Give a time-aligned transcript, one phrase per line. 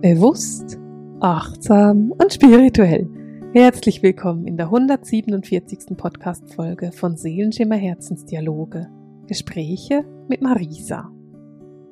[0.00, 0.78] Bewusst,
[1.18, 3.10] achtsam und spirituell.
[3.52, 5.96] Herzlich willkommen in der 147.
[5.96, 8.86] Podcast-Folge von Seelenschimmer Herzensdialoge.
[9.26, 11.10] Gespräche mit Marisa.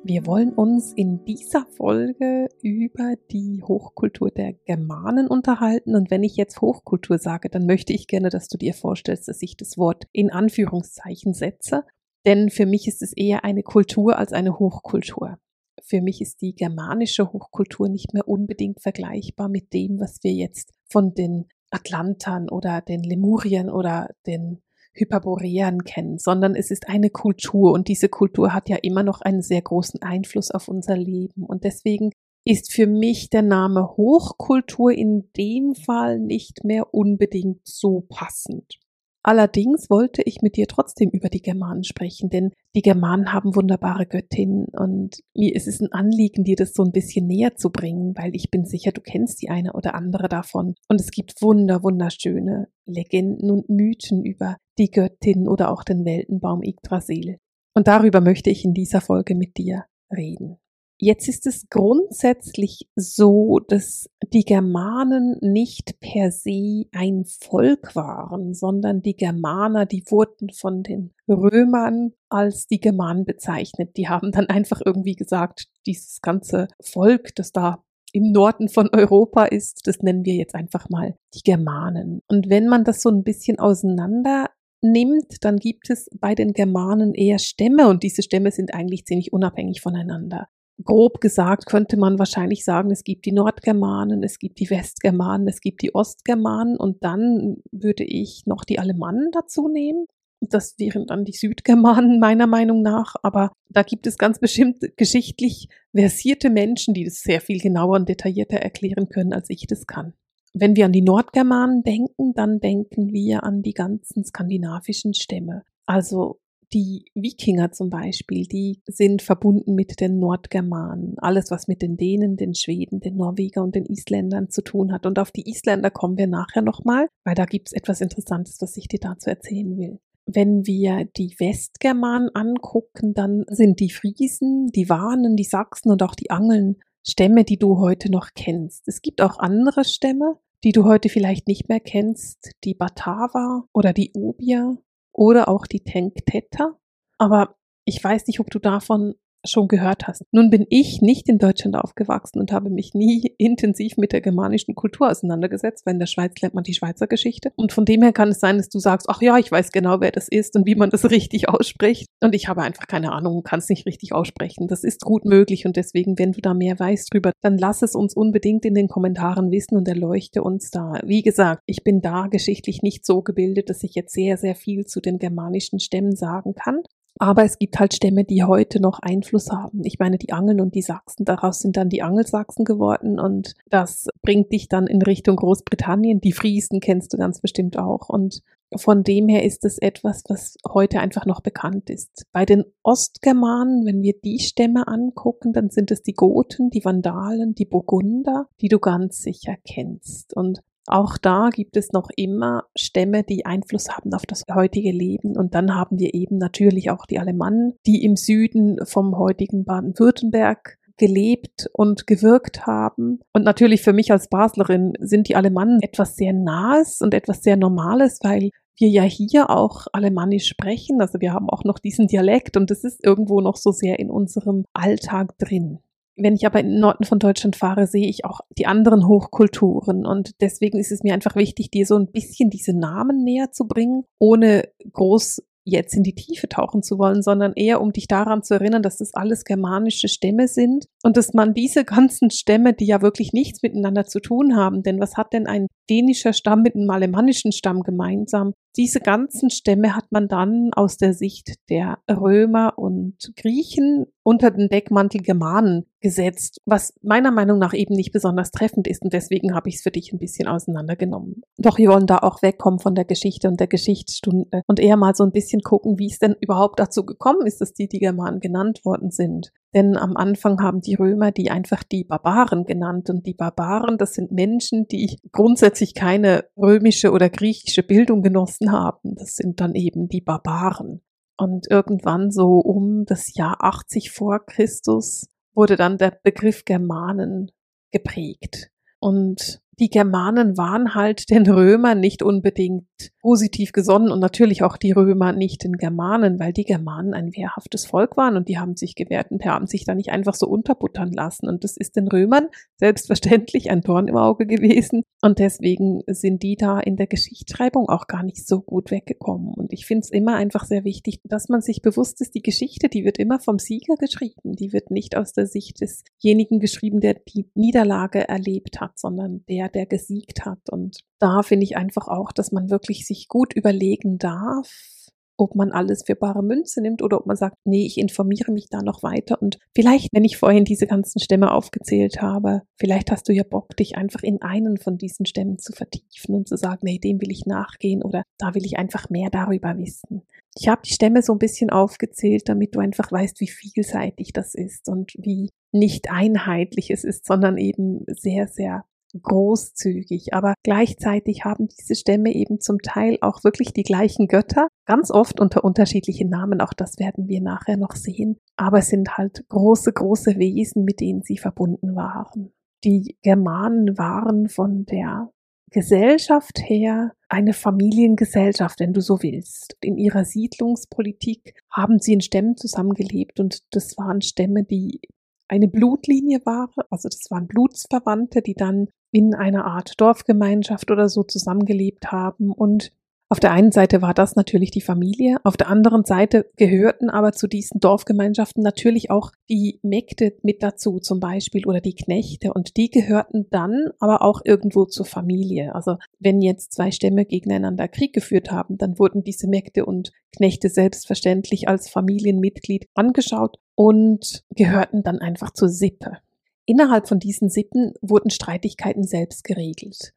[0.05, 5.93] Wir wollen uns in dieser Folge über die Hochkultur der Germanen unterhalten.
[5.93, 9.41] Und wenn ich jetzt Hochkultur sage, dann möchte ich gerne, dass du dir vorstellst, dass
[9.41, 11.83] ich das Wort in Anführungszeichen setze.
[12.25, 15.39] Denn für mich ist es eher eine Kultur als eine Hochkultur
[15.87, 20.73] für mich ist die germanische Hochkultur nicht mehr unbedingt vergleichbar mit dem, was wir jetzt
[20.89, 24.61] von den Atlantern oder den Lemurien oder den
[24.93, 29.41] Hyperboreern kennen, sondern es ist eine Kultur und diese Kultur hat ja immer noch einen
[29.41, 32.11] sehr großen Einfluss auf unser Leben und deswegen
[32.45, 38.79] ist für mich der Name Hochkultur in dem Fall nicht mehr unbedingt so passend.
[39.27, 44.05] Allerdings wollte ich mit dir trotzdem über die Germanen sprechen, denn die Germanen haben wunderbare
[44.05, 48.13] Göttinnen und mir ist es ein Anliegen, dir das so ein bisschen näher zu bringen,
[48.15, 50.75] weil ich bin sicher, du kennst die eine oder andere davon.
[50.87, 56.63] Und es gibt wunder, wunderschöne Legenden und Mythen über die Göttin oder auch den Weltenbaum
[56.63, 57.35] Yggdrasil.
[57.75, 60.57] Und darüber möchte ich in dieser Folge mit dir reden.
[60.99, 69.03] Jetzt ist es grundsätzlich so, dass die Germanen nicht per se ein Volk waren, sondern
[69.03, 73.95] die Germaner, die wurden von den Römern als die Germanen bezeichnet.
[73.95, 79.45] Die haben dann einfach irgendwie gesagt, dieses ganze Volk, das da im Norden von Europa
[79.45, 82.21] ist, das nennen wir jetzt einfach mal die Germanen.
[82.27, 84.49] Und wenn man das so ein bisschen auseinander
[84.81, 89.31] nimmt, dann gibt es bei den Germanen eher Stämme und diese Stämme sind eigentlich ziemlich
[89.31, 90.47] unabhängig voneinander
[90.83, 95.61] grob gesagt könnte man wahrscheinlich sagen, es gibt die Nordgermanen, es gibt die Westgermanen, es
[95.61, 100.05] gibt die Ostgermanen und dann würde ich noch die Alemannen dazu nehmen.
[100.39, 105.67] Das wären dann die Südgermanen meiner Meinung nach, aber da gibt es ganz bestimmt geschichtlich
[105.93, 110.13] versierte Menschen, die das sehr viel genauer und detaillierter erklären können, als ich das kann.
[110.53, 115.63] Wenn wir an die Nordgermanen denken, dann denken wir an die ganzen skandinavischen Stämme.
[115.85, 116.39] Also
[116.73, 121.15] die Wikinger zum Beispiel, die sind verbunden mit den Nordgermanen.
[121.17, 125.05] Alles, was mit den Dänen, den Schweden, den Norweger und den Isländern zu tun hat.
[125.05, 128.75] Und auf die Isländer kommen wir nachher nochmal, weil da gibt es etwas Interessantes, was
[128.77, 129.99] ich dir dazu erzählen will.
[130.25, 136.15] Wenn wir die Westgermanen angucken, dann sind die Friesen, die Warnen, die Sachsen und auch
[136.15, 136.77] die Angeln
[137.07, 138.85] Stämme, die du heute noch kennst.
[138.87, 140.35] Es gibt auch andere Stämme,
[140.65, 144.77] die du heute vielleicht nicht mehr kennst, die Bataver oder die Ubier
[145.17, 146.79] oder auch die Tank-Theta.
[147.17, 150.23] Aber ich weiß nicht, ob du davon schon gehört hast.
[150.31, 154.75] Nun bin ich nicht in Deutschland aufgewachsen und habe mich nie intensiv mit der germanischen
[154.75, 157.51] Kultur auseinandergesetzt, weil in der Schweiz lernt man die Schweizer Geschichte.
[157.55, 160.01] Und von dem her kann es sein, dass du sagst, ach ja, ich weiß genau,
[160.01, 162.07] wer das ist und wie man das richtig ausspricht.
[162.21, 164.67] Und ich habe einfach keine Ahnung und kann es nicht richtig aussprechen.
[164.67, 167.95] Das ist gut möglich und deswegen, wenn du da mehr weißt drüber, dann lass es
[167.95, 170.99] uns unbedingt in den Kommentaren wissen und erleuchte uns da.
[171.05, 174.85] Wie gesagt, ich bin da geschichtlich nicht so gebildet, dass ich jetzt sehr, sehr viel
[174.85, 176.81] zu den germanischen Stämmen sagen kann.
[177.19, 179.83] Aber es gibt halt Stämme, die heute noch Einfluss haben.
[179.83, 184.07] Ich meine, die Angeln und die Sachsen, daraus sind dann die Angelsachsen geworden und das
[184.21, 186.21] bringt dich dann in Richtung Großbritannien.
[186.21, 188.43] Die Friesen kennst du ganz bestimmt auch und
[188.75, 192.25] von dem her ist es etwas, was heute einfach noch bekannt ist.
[192.33, 197.55] Bei den Ostgermanen, wenn wir die Stämme angucken, dann sind es die Goten, die Vandalen,
[197.55, 200.33] die Burgunder, die du ganz sicher kennst.
[200.35, 205.37] Und auch da gibt es noch immer Stämme, die Einfluss haben auf das heutige Leben.
[205.37, 210.77] Und dann haben wir eben natürlich auch die Alemannen, die im Süden vom heutigen Baden-Württemberg
[210.97, 213.19] gelebt und gewirkt haben.
[213.33, 217.55] Und natürlich für mich als Baslerin sind die Alemannen etwas sehr Nahes und etwas sehr
[217.55, 218.49] Normales, weil
[218.79, 221.01] wir ja hier auch Alemannisch sprechen.
[221.01, 224.09] Also wir haben auch noch diesen Dialekt und das ist irgendwo noch so sehr in
[224.09, 225.79] unserem Alltag drin.
[226.17, 230.05] Wenn ich aber in den Norden von Deutschland fahre, sehe ich auch die anderen Hochkulturen.
[230.05, 233.67] Und deswegen ist es mir einfach wichtig, dir so ein bisschen diese Namen näher zu
[233.67, 238.41] bringen, ohne groß jetzt in die Tiefe tauchen zu wollen, sondern eher um dich daran
[238.41, 242.85] zu erinnern, dass das alles germanische Stämme sind und dass man diese ganzen Stämme, die
[242.85, 246.75] ja wirklich nichts miteinander zu tun haben, denn was hat denn ein dänischer Stamm mit
[246.75, 248.53] einem alemannischen Stamm gemeinsam?
[248.77, 254.69] Diese ganzen Stämme hat man dann aus der Sicht der Römer und Griechen unter den
[254.69, 259.69] Deckmantel Germanen gesetzt, was meiner Meinung nach eben nicht besonders treffend ist und deswegen habe
[259.69, 261.41] ich es für dich ein bisschen auseinandergenommen.
[261.57, 265.15] Doch wir wollen da auch wegkommen von der Geschichte und der Geschichtsstunde und eher mal
[265.15, 268.41] so ein bisschen gucken, wie es denn überhaupt dazu gekommen ist, dass die, die Germanen
[268.41, 269.51] genannt worden sind.
[269.73, 273.09] Denn am Anfang haben die Römer die einfach die Barbaren genannt.
[273.09, 279.15] Und die Barbaren, das sind Menschen, die grundsätzlich keine römische oder griechische Bildung genossen haben.
[279.15, 281.01] Das sind dann eben die Barbaren.
[281.37, 287.51] Und irgendwann so um das Jahr 80 vor Christus wurde dann der Begriff Germanen
[287.91, 288.69] geprägt.
[288.99, 292.87] Und die Germanen waren halt den Römern nicht unbedingt
[293.21, 297.85] positiv gesonnen und natürlich auch die Römer nicht den Germanen, weil die Germanen ein wehrhaftes
[297.85, 301.11] Volk waren und die haben sich gewehrt und haben sich da nicht einfach so unterbuttern
[301.11, 301.47] lassen.
[301.49, 302.47] Und das ist den Römern
[302.77, 305.03] selbstverständlich ein Dorn im Auge gewesen.
[305.21, 309.53] Und deswegen sind die da in der Geschichtsschreibung auch gar nicht so gut weggekommen.
[309.53, 312.87] Und ich finde es immer einfach sehr wichtig, dass man sich bewusst ist, die Geschichte,
[312.87, 314.53] die wird immer vom Sieger geschrieben.
[314.53, 319.66] Die wird nicht aus der Sicht desjenigen geschrieben, der die Niederlage erlebt hat, sondern der,
[319.67, 320.69] der gesiegt hat.
[320.69, 324.97] Und da finde ich einfach auch, dass man wirklich sich gut überlegen darf,
[325.37, 328.69] ob man alles für bare Münze nimmt oder ob man sagt, nee, ich informiere mich
[328.69, 333.29] da noch weiter und vielleicht, wenn ich vorhin diese ganzen Stämme aufgezählt habe, vielleicht hast
[333.29, 336.79] du ja Bock, dich einfach in einen von diesen Stämmen zu vertiefen und zu sagen,
[336.81, 340.23] nee, dem will ich nachgehen oder da will ich einfach mehr darüber wissen.
[340.59, 344.55] Ich habe die Stämme so ein bisschen aufgezählt, damit du einfach weißt, wie vielseitig das
[344.55, 348.85] ist und wie nicht einheitlich es ist, sondern eben sehr, sehr
[349.21, 355.11] großzügig, aber gleichzeitig haben diese Stämme eben zum Teil auch wirklich die gleichen Götter, ganz
[355.11, 359.45] oft unter unterschiedlichen Namen, auch das werden wir nachher noch sehen, aber es sind halt
[359.49, 362.51] große, große Wesen, mit denen sie verbunden waren.
[362.83, 365.29] Die Germanen waren von der
[365.71, 369.75] Gesellschaft her eine Familiengesellschaft, wenn du so willst.
[369.81, 375.01] In ihrer Siedlungspolitik haben sie in Stämmen zusammengelebt und das waren Stämme, die
[375.49, 381.23] eine Blutlinie waren, also das waren Blutsverwandte, die dann in einer Art Dorfgemeinschaft oder so
[381.23, 382.51] zusammengelebt haben.
[382.51, 382.91] Und
[383.29, 387.33] auf der einen Seite war das natürlich die Familie, auf der anderen Seite gehörten aber
[387.33, 392.77] zu diesen Dorfgemeinschaften natürlich auch die Mägde mit dazu zum Beispiel oder die Knechte und
[392.77, 395.75] die gehörten dann aber auch irgendwo zur Familie.
[395.75, 400.69] Also wenn jetzt zwei Stämme gegeneinander Krieg geführt haben, dann wurden diese Mägde und Knechte
[400.69, 406.19] selbstverständlich als Familienmitglied angeschaut und gehörten dann einfach zur Sippe.
[406.67, 410.13] Innerhalb von diesen Sippen wurden Streitigkeiten selbst geregelt.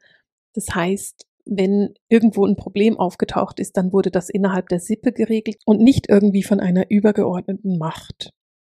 [0.52, 5.58] Das heißt, wenn irgendwo ein Problem aufgetaucht ist, dann wurde das innerhalb der Sippe geregelt
[5.64, 8.32] und nicht irgendwie von einer übergeordneten Macht.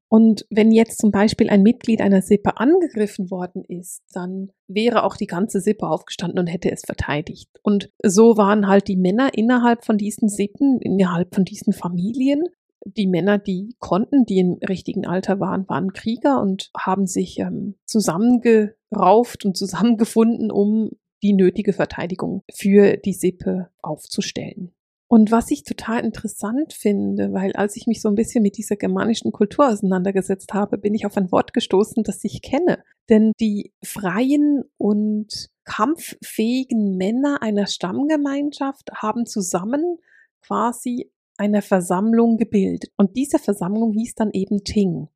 [0.07, 5.17] Und wenn jetzt zum Beispiel ein Mitglied einer Sippe angegriffen worden ist, dann wäre auch
[5.17, 7.49] die ganze Sippe aufgestanden und hätte es verteidigt.
[7.61, 12.43] Und so waren halt die Männer innerhalb von diesen Sippen, innerhalb von diesen Familien
[12.85, 17.75] die Männer, die konnten, die im richtigen Alter waren, waren Krieger und haben sich ähm,
[17.85, 20.91] zusammengerauft und zusammengefunden, um
[21.23, 24.71] die nötige Verteidigung für die Sippe aufzustellen.
[25.07, 28.75] Und was ich total interessant finde, weil als ich mich so ein bisschen mit dieser
[28.75, 32.83] germanischen Kultur auseinandergesetzt habe, bin ich auf ein Wort gestoßen, das ich kenne.
[33.09, 39.99] Denn die freien und kampffähigen Männer einer Stammgemeinschaft haben zusammen
[40.41, 42.91] quasi einer Versammlung gebildet.
[42.97, 45.07] Und diese Versammlung hieß dann eben Ting.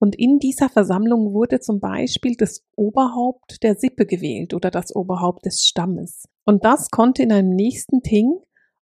[0.00, 5.46] Und in dieser Versammlung wurde zum Beispiel das Oberhaupt der Sippe gewählt oder das Oberhaupt
[5.46, 6.28] des Stammes.
[6.44, 8.38] Und das konnte in einem nächsten Ting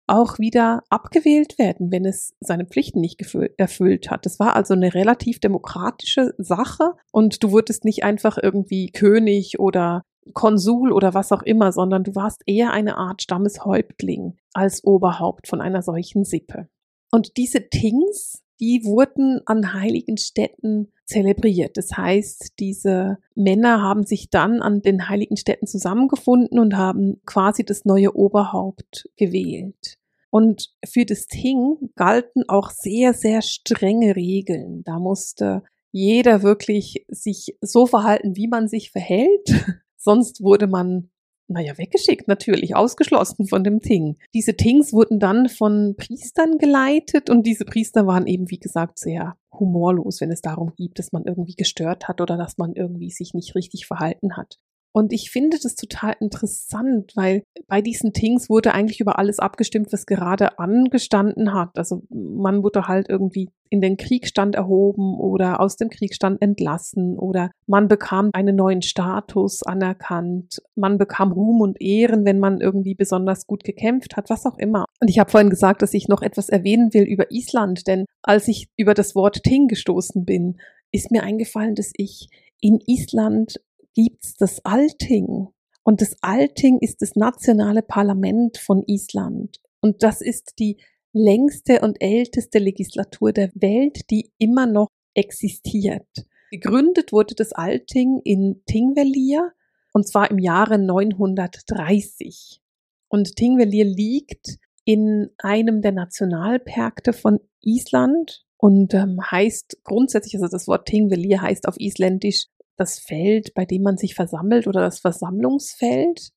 [0.08, 3.26] auch wieder abgewählt werden, wenn es seine Pflichten nicht
[3.58, 4.26] erfüllt hat.
[4.26, 10.04] Es war also eine relativ demokratische Sache und du wurdest nicht einfach irgendwie König oder
[10.34, 15.62] Konsul oder was auch immer, sondern du warst eher eine Art Stammeshäuptling als Oberhaupt von
[15.62, 16.68] einer solchen Sippe.
[17.16, 21.78] Und diese Tings, die wurden an heiligen Städten zelebriert.
[21.78, 27.64] Das heißt, diese Männer haben sich dann an den heiligen Städten zusammengefunden und haben quasi
[27.64, 29.98] das neue Oberhaupt gewählt.
[30.30, 34.84] Und für das Ting galten auch sehr, sehr strenge Regeln.
[34.84, 35.64] Da musste
[35.94, 39.54] jeder wirklich sich so verhalten, wie man sich verhält.
[39.96, 41.12] Sonst wurde man
[41.48, 44.18] naja, weggeschickt, natürlich, ausgeschlossen von dem Ting.
[44.34, 49.38] Diese Tings wurden dann von Priestern geleitet und diese Priester waren eben, wie gesagt, sehr
[49.52, 53.34] humorlos, wenn es darum geht, dass man irgendwie gestört hat oder dass man irgendwie sich
[53.34, 54.60] nicht richtig verhalten hat.
[54.96, 59.92] Und ich finde das total interessant, weil bei diesen Things wurde eigentlich über alles abgestimmt,
[59.92, 61.72] was gerade angestanden hat.
[61.78, 67.52] Also man wurde halt irgendwie in den Kriegsstand erhoben oder aus dem Kriegsstand entlassen oder
[67.68, 70.62] man bekam einen neuen Status anerkannt.
[70.76, 74.86] Man bekam Ruhm und Ehren, wenn man irgendwie besonders gut gekämpft hat, was auch immer.
[75.02, 78.48] Und ich habe vorhin gesagt, dass ich noch etwas erwähnen will über Island, denn als
[78.48, 80.56] ich über das Wort Ting gestoßen bin,
[80.94, 82.30] ist mir eingefallen, dass ich
[82.62, 83.60] in Island
[83.96, 85.48] gibt's das Alting.
[85.84, 89.60] Und das Alting ist das nationale Parlament von Island.
[89.82, 90.78] Und das ist die
[91.14, 96.08] längste und älteste Legislatur der Welt, die immer noch existiert.
[96.52, 99.52] Gegründet wurde das Alting in Tingvellir
[99.94, 102.60] und zwar im Jahre 930.
[103.08, 110.68] Und Tingvellir liegt in einem der Nationalparke von Island und ähm, heißt grundsätzlich, also das
[110.68, 116.30] Wort Tingvellir heißt auf Isländisch das Feld, bei dem man sich versammelt oder das Versammlungsfeld.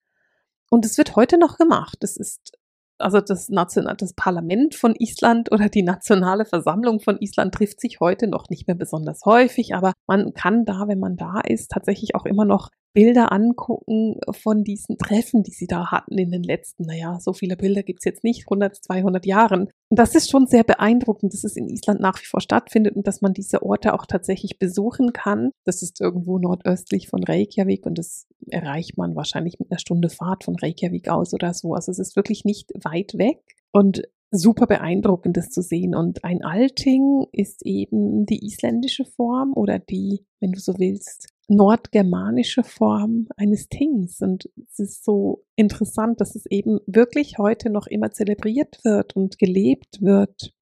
[0.71, 1.99] Und es wird heute noch gemacht.
[2.03, 2.59] Es ist
[2.99, 8.01] also das, National, das Parlament von Island oder die nationale Versammlung von Island trifft sich
[8.01, 12.15] heute noch nicht mehr besonders häufig, aber man kann da, wenn man da ist, tatsächlich
[12.15, 16.85] auch immer noch Bilder angucken von diesen Treffen, die sie da hatten in den letzten,
[16.85, 19.69] naja, so viele Bilder gibt's jetzt nicht, 100, 200 Jahren.
[19.91, 23.07] Und das ist schon sehr beeindruckend, dass es in Island nach wie vor stattfindet und
[23.07, 25.51] dass man diese Orte auch tatsächlich besuchen kann.
[25.65, 30.45] Das ist irgendwo nordöstlich von Reykjavik und das erreicht man wahrscheinlich mit einer Stunde Fahrt
[30.45, 31.75] von Reykjavik aus oder so.
[31.75, 33.39] Also es ist wirklich nicht weit weg.
[33.71, 35.95] Und super beeindruckend, das zu sehen.
[35.95, 42.63] Und ein Alting ist eben die isländische Form oder die, wenn du so willst, nordgermanische
[42.63, 44.21] Form eines Tings.
[44.21, 49.39] Und es ist so interessant, dass es eben wirklich heute noch immer zelebriert wird und
[49.39, 50.53] gelebt wird,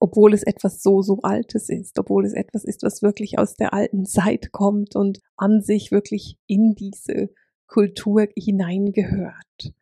[0.00, 3.74] obwohl es etwas so, so Altes ist, obwohl es etwas ist, was wirklich aus der
[3.74, 7.30] alten Zeit kommt und an sich wirklich in diese
[7.66, 9.74] Kultur hineingehört.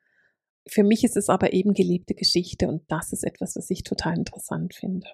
[0.66, 4.18] Für mich ist es aber eben gelebte Geschichte und das ist etwas, was ich total
[4.18, 5.06] interessant finde.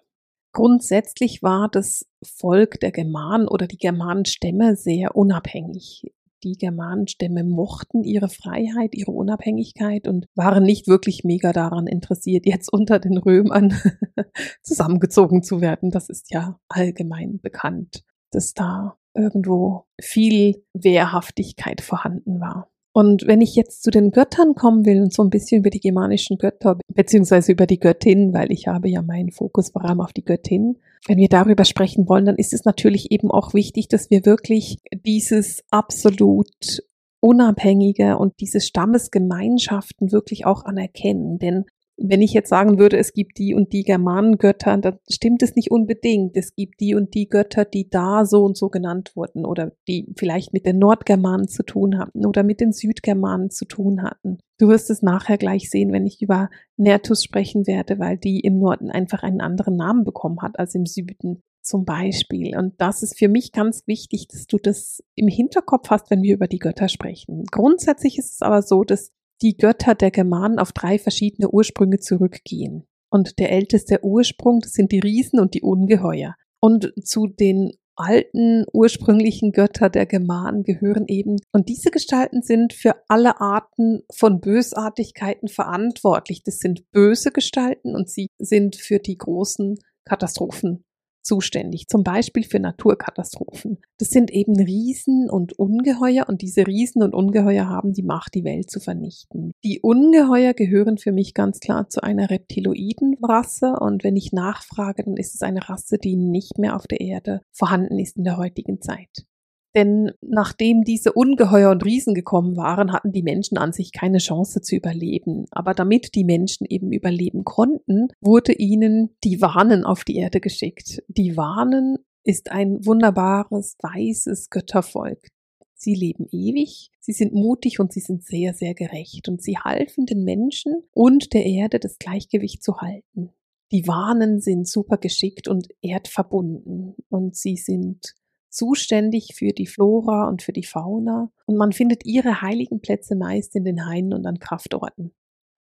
[0.54, 6.12] Grundsätzlich war das Volk der Germanen oder die Germanenstämme sehr unabhängig.
[6.44, 12.72] Die Germanenstämme mochten ihre Freiheit, ihre Unabhängigkeit und waren nicht wirklich mega daran interessiert, jetzt
[12.72, 13.74] unter den Römern
[14.62, 15.90] zusammengezogen zu werden.
[15.90, 22.70] Das ist ja allgemein bekannt, dass da irgendwo viel Wehrhaftigkeit vorhanden war.
[22.96, 25.80] Und wenn ich jetzt zu den Göttern kommen will und so ein bisschen über die
[25.80, 30.12] germanischen Götter, beziehungsweise über die Göttin, weil ich habe ja meinen Fokus vor allem auf
[30.12, 30.76] die Göttin,
[31.08, 34.78] wenn wir darüber sprechen wollen, dann ist es natürlich eben auch wichtig, dass wir wirklich
[35.04, 36.84] dieses absolut
[37.18, 41.38] unabhängige und diese Stammesgemeinschaften wirklich auch anerkennen.
[41.40, 41.64] Denn
[41.96, 45.70] wenn ich jetzt sagen würde, es gibt die und die Germanengötter, dann stimmt es nicht
[45.70, 46.36] unbedingt.
[46.36, 50.12] Es gibt die und die Götter, die da so und so genannt wurden oder die
[50.16, 54.38] vielleicht mit den Nordgermanen zu tun hatten oder mit den Südgermanen zu tun hatten.
[54.58, 58.58] Du wirst es nachher gleich sehen, wenn ich über Nertus sprechen werde, weil die im
[58.58, 62.56] Norden einfach einen anderen Namen bekommen hat als im Süden zum Beispiel.
[62.56, 66.34] Und das ist für mich ganz wichtig, dass du das im Hinterkopf hast, wenn wir
[66.34, 67.44] über die Götter sprechen.
[67.50, 69.12] Grundsätzlich ist es aber so, dass
[69.44, 72.86] die Götter der Germanen auf drei verschiedene Ursprünge zurückgehen.
[73.10, 76.34] Und der älteste Ursprung, das sind die Riesen und die Ungeheuer.
[76.60, 82.96] Und zu den alten ursprünglichen Götter der Germanen gehören eben, und diese Gestalten sind für
[83.06, 86.42] alle Arten von Bösartigkeiten verantwortlich.
[86.42, 90.84] Das sind böse Gestalten und sie sind für die großen Katastrophen
[91.24, 93.78] zuständig, zum Beispiel für Naturkatastrophen.
[93.98, 98.44] Das sind eben Riesen und Ungeheuer und diese Riesen und Ungeheuer haben die Macht, die
[98.44, 99.52] Welt zu vernichten.
[99.64, 105.16] Die Ungeheuer gehören für mich ganz klar zu einer Reptiloidenrasse und wenn ich nachfrage, dann
[105.16, 108.80] ist es eine Rasse, die nicht mehr auf der Erde vorhanden ist in der heutigen
[108.80, 109.26] Zeit.
[109.74, 114.60] Denn nachdem diese Ungeheuer und Riesen gekommen waren, hatten die Menschen an sich keine Chance
[114.60, 115.46] zu überleben.
[115.50, 121.02] Aber damit die Menschen eben überleben konnten, wurde ihnen die Warnen auf die Erde geschickt.
[121.08, 125.28] Die Warnen ist ein wunderbares, weißes Göttervolk.
[125.74, 129.28] Sie leben ewig, sie sind mutig und sie sind sehr, sehr gerecht.
[129.28, 133.30] Und sie halfen den Menschen und der Erde das Gleichgewicht zu halten.
[133.72, 138.14] Die Warnen sind super geschickt und erdverbunden und sie sind
[138.54, 143.54] zuständig für die Flora und für die Fauna und man findet ihre heiligen Plätze meist
[143.56, 145.12] in den Hainen und an Kraftorten.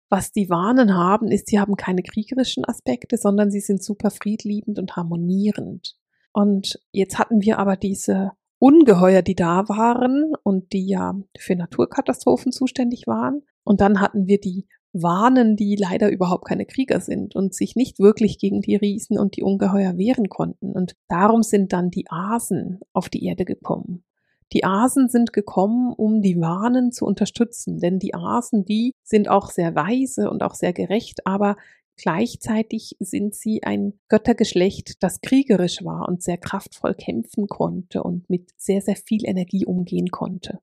[0.09, 4.81] Was die Warnen haben, ist, sie haben keine kriegerischen Aspekte, sondern sie sind super friedliebend
[4.81, 5.97] und harmonierend.
[6.33, 12.51] Und jetzt hatten wir aber diese Ungeheuer, die da waren und die ja für Naturkatastrophen
[12.51, 13.43] zuständig waren.
[13.63, 17.99] Und dann hatten wir die warnen, die leider überhaupt keine Krieger sind und sich nicht
[17.99, 20.73] wirklich gegen die Riesen und die Ungeheuer wehren konnten.
[20.73, 24.05] Und darum sind dann die Asen auf die Erde gekommen.
[24.53, 29.51] Die Asen sind gekommen, um die Warnen zu unterstützen, denn die Asen, die sind auch
[29.51, 31.57] sehr weise und auch sehr gerecht, aber
[31.97, 38.51] gleichzeitig sind sie ein Göttergeschlecht, das kriegerisch war und sehr kraftvoll kämpfen konnte und mit
[38.57, 40.59] sehr, sehr viel Energie umgehen konnte.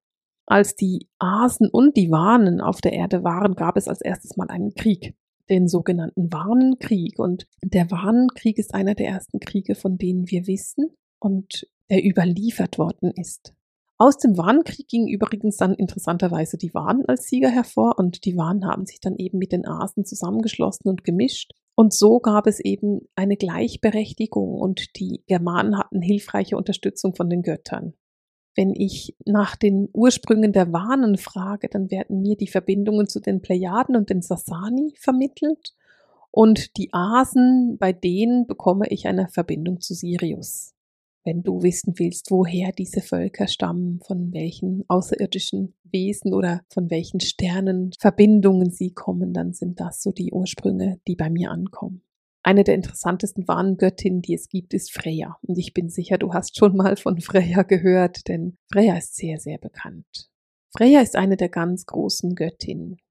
[0.49, 4.47] Als die Asen und die Wanen auf der Erde waren, gab es als erstes mal
[4.47, 5.13] einen Krieg,
[5.49, 7.19] den sogenannten Warnenkrieg.
[7.19, 12.77] Und der Warnenkrieg ist einer der ersten Kriege, von denen wir wissen und der überliefert
[12.77, 13.53] worden ist.
[13.97, 18.65] Aus dem Warnenkrieg ging übrigens dann interessanterweise die Wanen als Sieger hervor und die Wanen
[18.65, 21.51] haben sich dann eben mit den Asen zusammengeschlossen und gemischt.
[21.75, 27.41] Und so gab es eben eine Gleichberechtigung und die Germanen hatten hilfreiche Unterstützung von den
[27.41, 27.95] Göttern.
[28.57, 33.39] Wenn ich nach den Ursprüngen der Warnen frage, dann werden mir die Verbindungen zu den
[33.41, 35.75] Plejaden und den Sasani vermittelt
[36.31, 40.73] und die Asen, bei denen bekomme ich eine Verbindung zu Sirius.
[41.27, 47.19] wenn du wissen willst, woher diese Völker stammen, von welchen außerirdischen Wesen oder von welchen
[47.19, 52.01] Sternenverbindungen sie kommen, dann sind das so die Ursprünge, die bei mir ankommen.
[52.47, 55.35] Eine der interessantesten Warngöttinnen, die es gibt, ist Freya.
[55.41, 59.37] Und ich bin sicher, du hast schon mal von Freya gehört, denn Freya ist sehr,
[59.37, 60.29] sehr bekannt.
[60.73, 63.01] Freya ist eine der ganz großen Göttinnen.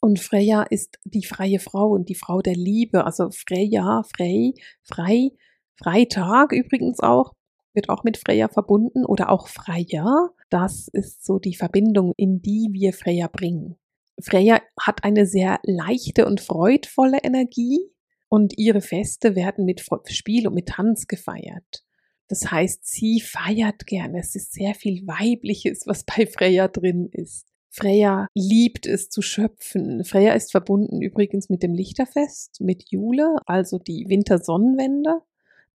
[0.00, 3.04] Und Freya ist die freie Frau und die Frau der Liebe.
[3.04, 5.32] Also Freya, Frey, frei,
[5.78, 7.34] Freitag übrigens auch,
[7.74, 10.30] wird auch mit Freya verbunden oder auch Freya.
[10.48, 13.76] Das ist so die Verbindung, in die wir Freya bringen.
[14.22, 17.90] Freya hat eine sehr leichte und freudvolle Energie
[18.28, 21.84] und ihre Feste werden mit Spiel und mit Tanz gefeiert.
[22.28, 24.18] Das heißt, sie feiert gerne.
[24.18, 27.46] Es ist sehr viel Weibliches, was bei Freya drin ist.
[27.70, 30.02] Freya liebt es zu schöpfen.
[30.04, 35.20] Freya ist verbunden übrigens mit dem Lichterfest, mit Jule, also die Wintersonnenwende.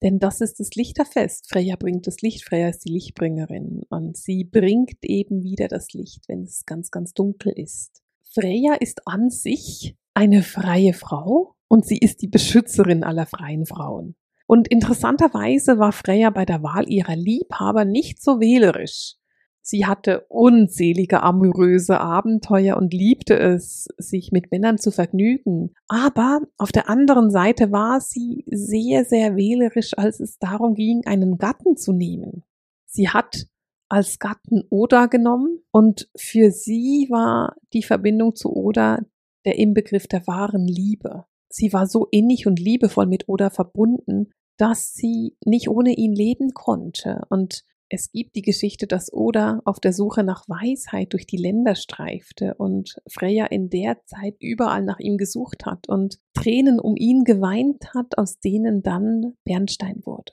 [0.03, 1.51] Denn das ist das Lichterfest.
[1.51, 2.45] Freya bringt das Licht.
[2.45, 3.83] Freya ist die Lichtbringerin.
[3.89, 8.01] Und sie bringt eben wieder das Licht, wenn es ganz, ganz dunkel ist.
[8.33, 14.17] Freya ist an sich eine freie Frau und sie ist die Beschützerin aller freien Frauen.
[14.47, 19.15] Und interessanterweise war Freya bei der Wahl ihrer Liebhaber nicht so wählerisch.
[19.61, 25.75] Sie hatte unzählige amoröse Abenteuer und liebte es, sich mit Männern zu vergnügen.
[25.89, 31.37] Aber auf der anderen Seite war sie sehr, sehr wählerisch, als es darum ging, einen
[31.37, 32.45] Gatten zu nehmen.
[32.87, 33.47] Sie hat
[33.91, 39.01] als Gatten Oda genommen und für sie war die Verbindung zu Oda
[39.45, 41.27] der Inbegriff der wahren Liebe.
[41.49, 46.53] Sie war so innig und liebevoll mit Oda verbunden, dass sie nicht ohne ihn leben
[46.53, 47.23] konnte.
[47.31, 51.75] Und es gibt die Geschichte, dass Oda auf der Suche nach Weisheit durch die Länder
[51.75, 57.25] streifte und Freya in der Zeit überall nach ihm gesucht hat und Tränen um ihn
[57.25, 60.33] geweint hat, aus denen dann Bernstein wurde.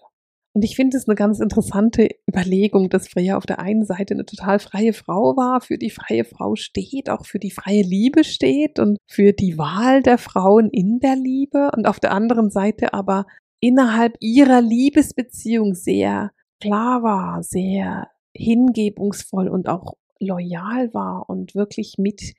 [0.55, 4.25] Und ich finde es eine ganz interessante Überlegung, dass Freya auf der einen Seite eine
[4.25, 8.79] total freie Frau war, für die freie Frau steht, auch für die freie Liebe steht
[8.79, 13.25] und für die Wahl der Frauen in der Liebe und auf der anderen Seite aber
[13.59, 22.33] innerhalb ihrer Liebesbeziehung sehr klar war, sehr hingebungsvoll und auch loyal war und wirklich mit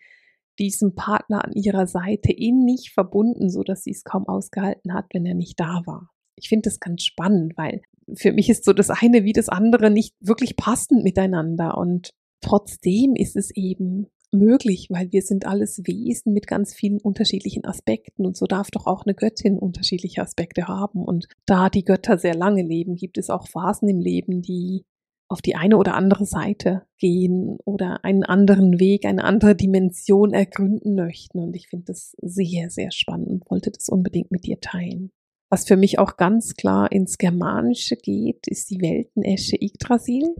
[0.59, 5.27] diesem Partner an ihrer Seite innig verbunden, so dass sie es kaum ausgehalten hat, wenn
[5.27, 6.16] er nicht da war.
[6.37, 7.83] Ich finde das ganz spannend, weil
[8.15, 11.77] für mich ist so das eine wie das andere nicht wirklich passend miteinander.
[11.77, 17.65] Und trotzdem ist es eben möglich, weil wir sind alles Wesen mit ganz vielen unterschiedlichen
[17.65, 18.27] Aspekten.
[18.27, 21.05] Und so darf doch auch eine Göttin unterschiedliche Aspekte haben.
[21.05, 24.85] Und da die Götter sehr lange leben, gibt es auch Phasen im Leben, die
[25.29, 30.95] auf die eine oder andere Seite gehen oder einen anderen Weg, eine andere Dimension ergründen
[30.95, 31.41] möchten.
[31.41, 35.11] Und ich finde das sehr, sehr spannend und wollte das unbedingt mit dir teilen.
[35.49, 40.35] Was für mich auch ganz klar ins Germanische geht, ist die Weltenesche Yggdrasil.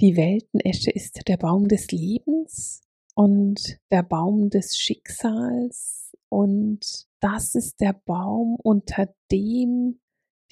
[0.00, 2.82] Die Weltenesche ist der Baum des Lebens
[3.14, 10.00] und der Baum des Schicksals und das ist der Baum, unter dem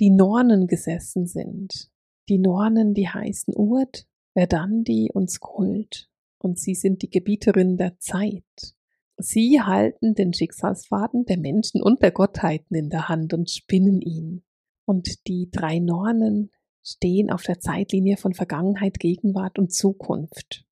[0.00, 1.90] die Nornen gesessen sind.
[2.28, 8.74] Die Nornen, die heißen Urt, Verdandi und Skuld und sie sind die Gebieterinnen der Zeit.
[9.18, 14.44] Sie halten den Schicksalsfaden der Menschen und der Gottheiten in der Hand und spinnen ihn.
[14.84, 16.50] Und die drei Nornen
[16.84, 20.64] stehen auf der Zeitlinie von Vergangenheit, Gegenwart und Zukunft.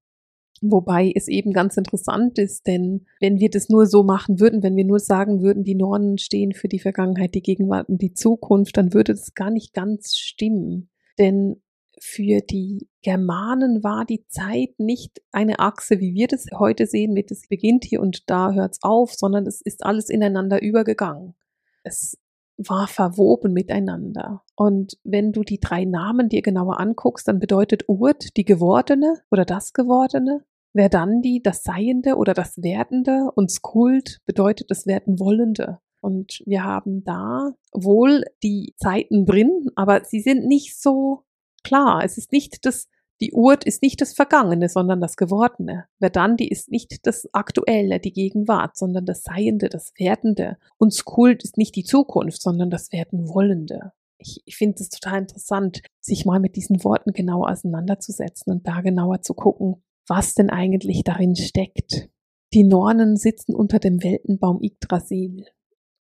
[0.63, 4.77] Wobei es eben ganz interessant ist, denn wenn wir das nur so machen würden, wenn
[4.77, 8.77] wir nur sagen würden, die Nornen stehen für die Vergangenheit, die Gegenwart und die Zukunft,
[8.77, 10.89] dann würde das gar nicht ganz stimmen.
[11.19, 11.63] Denn
[12.01, 17.31] für die Germanen war die Zeit nicht eine Achse, wie wir das heute sehen, mit
[17.31, 21.35] es beginnt hier und da hört's auf, sondern es ist alles ineinander übergegangen.
[21.83, 22.19] Es
[22.59, 24.43] war verwoben miteinander.
[24.55, 29.45] Und wenn du die drei Namen dir genauer anguckst, dann bedeutet Urt die Gewordene oder
[29.45, 35.81] das Gewordene, Verdandi das Seiende oder das Werdende und Skult bedeutet das Werdenwollende.
[36.01, 41.26] Und wir haben da wohl die Zeiten drin, aber sie sind nicht so
[41.67, 42.05] klar.
[42.05, 42.89] Es ist nicht das,
[43.21, 45.87] die Urt ist nicht das Vergangene, sondern das Gewordene.
[45.99, 50.59] Verdandi ist nicht das Aktuelle, die Gegenwart, sondern das Seiende, das Werdende.
[50.79, 53.93] Und Skult ist nicht die Zukunft, sondern das Werdenwollende.
[54.19, 58.81] Ich, ich finde es total interessant, sich mal mit diesen Worten genauer auseinanderzusetzen und da
[58.81, 62.09] genauer zu gucken, was denn eigentlich darin steckt.
[62.55, 65.47] Die Nornen sitzen unter dem Weltenbaum Yggdrasil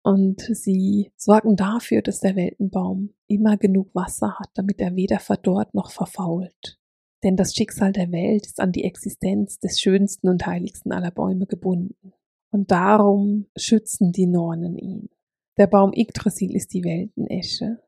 [0.03, 5.73] und sie sorgen dafür, dass der Weltenbaum immer genug Wasser hat, damit er weder verdorrt
[5.73, 6.77] noch verfault.
[7.23, 11.47] Denn das Schicksal der Welt ist an die Existenz des schönsten und heiligsten aller Bäume
[11.47, 12.13] gebunden.
[12.51, 15.09] Und darum schützen die Nornen ihn.
[15.57, 17.79] Der Baum Yggdrasil ist die Weltenesche.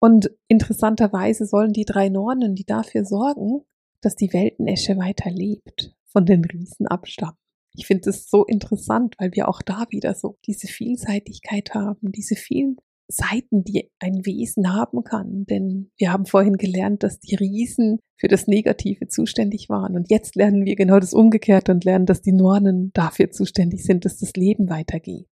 [0.00, 3.64] Und interessanterweise sollen die drei Nornen, die dafür sorgen,
[4.00, 7.36] dass die Weltenesche weiter lebt, von den Riesen abstammen.
[7.74, 12.34] Ich finde es so interessant, weil wir auch da wieder so diese Vielseitigkeit haben, diese
[12.34, 12.76] vielen
[13.10, 15.44] Seiten, die ein Wesen haben kann.
[15.46, 19.96] Denn wir haben vorhin gelernt, dass die Riesen für das Negative zuständig waren.
[19.96, 24.04] Und jetzt lernen wir genau das Umgekehrte und lernen, dass die Nornen dafür zuständig sind,
[24.04, 25.28] dass das Leben weitergeht.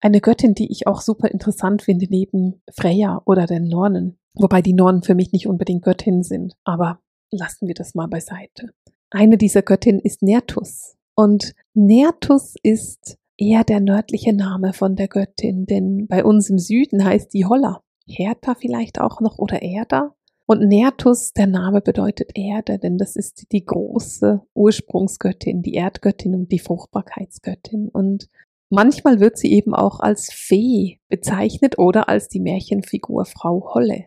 [0.00, 4.18] Eine Göttin, die ich auch super interessant finde, neben Freya oder den Nornen.
[4.34, 6.54] Wobei die Nornen für mich nicht unbedingt Göttinnen sind.
[6.64, 8.70] Aber lassen wir das mal beiseite.
[9.10, 10.97] Eine dieser Göttinnen ist Nertus.
[11.18, 17.04] Und Nertus ist eher der nördliche Name von der Göttin, denn bei uns im Süden
[17.04, 17.82] heißt die Holla.
[18.06, 20.14] Hertha vielleicht auch noch oder Erda.
[20.46, 26.52] Und Nertus, der Name bedeutet Erde, denn das ist die große Ursprungsgöttin, die Erdgöttin und
[26.52, 27.88] die Fruchtbarkeitsgöttin.
[27.88, 28.28] Und
[28.70, 34.04] manchmal wird sie eben auch als Fee bezeichnet oder als die Märchenfigur Frau Holle.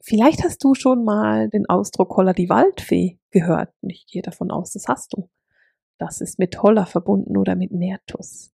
[0.00, 3.74] Vielleicht hast du schon mal den Ausdruck Holla die Waldfee gehört.
[3.82, 5.28] Ich gehe davon aus, das hast du.
[6.04, 8.52] Das ist mit Holla verbunden oder mit Nertus.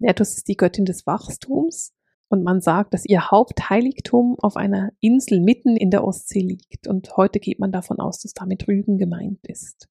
[0.00, 1.94] Nertus ist die Göttin des Wachstums
[2.28, 7.16] und man sagt, dass ihr Hauptheiligtum auf einer Insel mitten in der Ostsee liegt und
[7.16, 9.88] heute geht man davon aus, dass damit Rügen gemeint ist.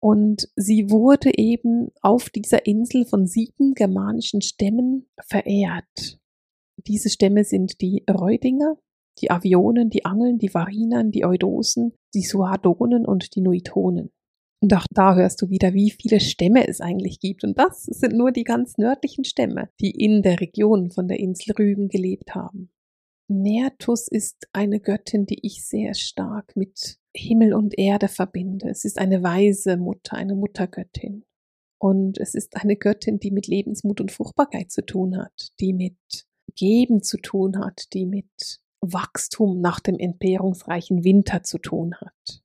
[0.00, 6.18] Und sie wurde eben auf dieser Insel von sieben germanischen Stämmen verehrt.
[6.84, 8.76] Diese Stämme sind die Reudinger,
[9.20, 14.10] die Avionen, die Angeln, die Varinern, die Eudosen, die Suadonen und die Nuitonen.
[14.62, 17.44] Und auch da hörst du wieder, wie viele Stämme es eigentlich gibt.
[17.44, 21.54] Und das sind nur die ganz nördlichen Stämme, die in der Region von der Insel
[21.58, 22.70] Rügen gelebt haben.
[23.28, 28.68] Nertus ist eine Göttin, die ich sehr stark mit Himmel und Erde verbinde.
[28.68, 31.24] Es ist eine weise Mutter, eine Muttergöttin.
[31.78, 35.96] Und es ist eine Göttin, die mit Lebensmut und Fruchtbarkeit zu tun hat, die mit
[36.54, 42.39] Geben zu tun hat, die mit Wachstum nach dem entbehrungsreichen Winter zu tun hat.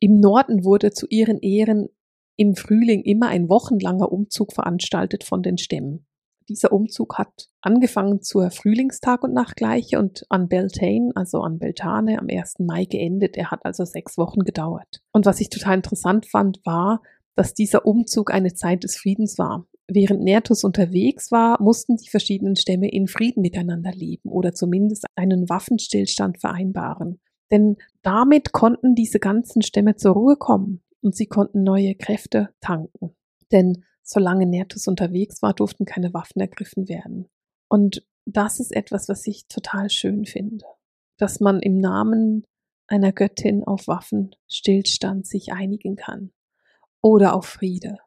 [0.00, 1.88] Im Norden wurde zu ihren Ehren
[2.36, 6.06] im Frühling immer ein wochenlanger Umzug veranstaltet von den Stämmen.
[6.48, 12.28] Dieser Umzug hat angefangen zur Frühlingstag- und Nachtgleiche und an Beltane, also an Beltane, am
[12.30, 12.60] 1.
[12.60, 13.36] Mai geendet.
[13.36, 15.02] Er hat also sechs Wochen gedauert.
[15.12, 17.02] Und was ich total interessant fand, war,
[17.34, 19.66] dass dieser Umzug eine Zeit des Friedens war.
[19.88, 25.48] Während Nertus unterwegs war, mussten die verschiedenen Stämme in Frieden miteinander leben oder zumindest einen
[25.48, 27.20] Waffenstillstand vereinbaren.
[27.50, 27.76] Denn
[28.08, 33.14] damit konnten diese ganzen Stämme zur Ruhe kommen und sie konnten neue Kräfte tanken.
[33.52, 37.28] Denn solange Nertus unterwegs war, durften keine Waffen ergriffen werden.
[37.68, 40.64] Und das ist etwas, was ich total schön finde,
[41.18, 42.46] dass man im Namen
[42.86, 46.32] einer Göttin auf Waffenstillstand sich einigen kann
[47.02, 47.98] oder auf Friede.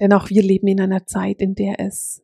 [0.00, 2.22] Denn auch wir leben in einer Zeit, in der es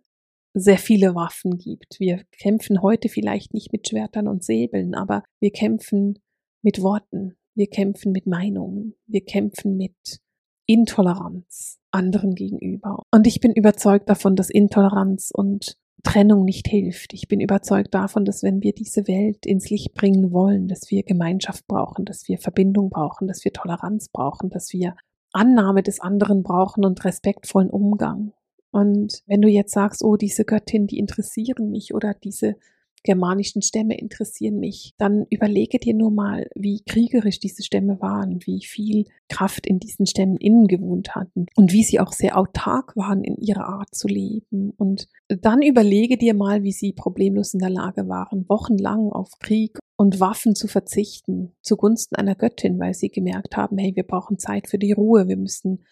[0.54, 2.00] sehr viele Waffen gibt.
[2.00, 6.18] Wir kämpfen heute vielleicht nicht mit Schwertern und Säbeln, aber wir kämpfen
[6.62, 10.20] mit Worten, wir kämpfen mit Meinungen, wir kämpfen mit
[10.66, 13.02] Intoleranz anderen gegenüber.
[13.10, 17.12] Und ich bin überzeugt davon, dass Intoleranz und Trennung nicht hilft.
[17.12, 21.02] Ich bin überzeugt davon, dass wenn wir diese Welt ins Licht bringen wollen, dass wir
[21.02, 24.94] Gemeinschaft brauchen, dass wir Verbindung brauchen, dass wir Toleranz brauchen, dass wir
[25.32, 28.32] Annahme des anderen brauchen und respektvollen Umgang.
[28.70, 32.56] Und wenn du jetzt sagst, oh, diese Göttin, die interessieren mich oder diese
[33.02, 38.64] germanischen Stämme interessieren mich, dann überlege dir nur mal, wie kriegerisch diese Stämme waren, wie
[38.64, 43.24] viel Kraft in diesen Stämmen innen gewohnt hatten und wie sie auch sehr autark waren
[43.24, 44.72] in ihrer Art zu leben.
[44.76, 49.78] Und dann überlege dir mal, wie sie problemlos in der Lage waren, wochenlang auf Krieg
[49.96, 54.68] und Waffen zu verzichten, zugunsten einer Göttin, weil sie gemerkt haben, hey, wir brauchen Zeit
[54.68, 55.84] für die Ruhe, wir müssen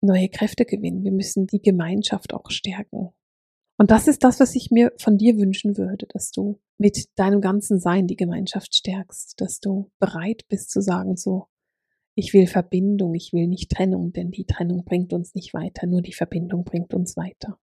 [0.00, 3.10] neue Kräfte gewinnen, wir müssen die Gemeinschaft auch stärken.
[3.82, 7.40] Und das ist das, was ich mir von dir wünschen würde, dass du mit deinem
[7.40, 11.48] ganzen Sein die Gemeinschaft stärkst, dass du bereit bist zu sagen, so,
[12.14, 16.00] ich will Verbindung, ich will nicht Trennung, denn die Trennung bringt uns nicht weiter, nur
[16.00, 17.58] die Verbindung bringt uns weiter.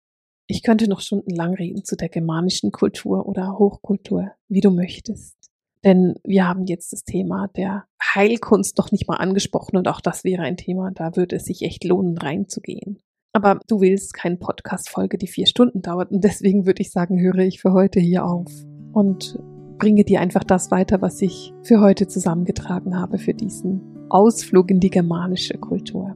[0.46, 5.38] Ich könnte noch stundenlang reden zu der germanischen Kultur oder Hochkultur, wie du möchtest.
[5.86, 10.26] Denn wir haben jetzt das Thema der Heilkunst noch nicht mal angesprochen und auch das
[10.26, 13.02] wäre ein Thema, da würde es sich echt lohnen, reinzugehen.
[13.34, 16.12] Aber du willst keine Podcast-Folge, die vier Stunden dauert.
[16.12, 18.52] Und deswegen würde ich sagen, höre ich für heute hier auf
[18.94, 19.40] und
[19.78, 24.80] bringe dir einfach das weiter, was ich für heute zusammengetragen habe für diesen Ausflug in
[24.80, 26.16] die germanische Kultur.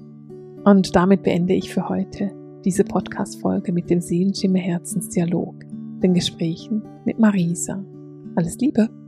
[0.65, 2.32] Und damit beende ich für heute
[2.65, 5.56] diese Podcast-Folge mit dem Seelenschimmer Herzensdialog,
[6.02, 7.84] den Gesprächen mit Marisa.
[8.36, 9.02] Alles Liebe!